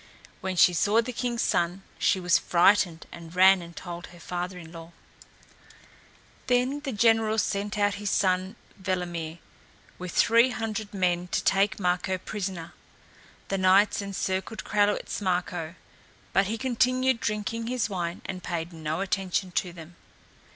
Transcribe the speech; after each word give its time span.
When 0.39 0.55
she 0.55 0.73
saw 0.73 0.99
the 0.99 1.13
king's 1.13 1.43
son 1.43 1.83
she 1.99 2.19
was 2.19 2.39
frightened 2.39 3.05
and 3.11 3.35
ran 3.35 3.61
and 3.61 3.75
told 3.75 4.07
her 4.07 4.19
father 4.19 4.57
in 4.57 4.71
law. 4.71 4.93
Then 6.47 6.79
the 6.79 6.91
general 6.91 7.37
sent 7.37 7.77
out 7.77 7.93
his 8.01 8.09
son 8.09 8.55
Velimir 8.81 9.37
with 9.99 10.11
three 10.11 10.49
hundred 10.49 10.91
men 10.91 11.27
to 11.27 11.43
take 11.43 11.79
Marko 11.79 12.17
prisoner. 12.17 12.73
The 13.49 13.59
knights 13.59 14.01
encircled 14.01 14.63
Kralewitz 14.63 15.21
Marko, 15.21 15.75
but 16.33 16.47
he 16.47 16.57
continued 16.57 17.19
drinking 17.19 17.67
his 17.67 17.87
wine 17.87 18.23
and 18.25 18.41
paid 18.41 18.73
no 18.73 19.01
attention 19.01 19.51
to 19.51 19.71
them. 19.71 19.97